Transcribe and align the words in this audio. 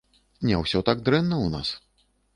Не 0.51 0.55
ўсё 0.61 0.81
так 0.89 1.03
дрэнна 1.09 1.37
ў 1.45 1.55
нас. 1.57 1.69